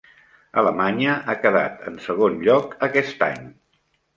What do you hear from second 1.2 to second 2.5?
ha quedat en segon